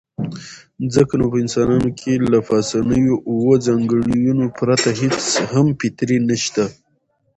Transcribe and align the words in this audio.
ځکه 0.93 1.13
نو 1.19 1.25
په 1.31 1.37
انسانانو 1.43 1.89
کې 1.99 2.13
له 2.33 2.39
پاسنيو 2.49 3.15
اووو 3.29 3.53
ځانګړنو 3.67 4.45
پرته 4.57 4.89
هېڅ 5.01 5.23
هم 5.51 5.67
فطري 5.79 6.17
نشته. 6.29 6.63